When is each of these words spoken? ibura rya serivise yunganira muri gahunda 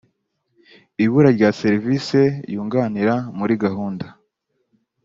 ibura 1.03 1.29
rya 1.37 1.49
serivise 1.59 2.19
yunganira 2.53 3.13
muri 3.37 3.53
gahunda 3.63 4.05